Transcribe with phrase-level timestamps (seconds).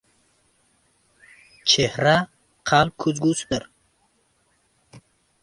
[1.73, 2.15] Chehra—
[2.73, 3.69] qalb ko‘zgusidir.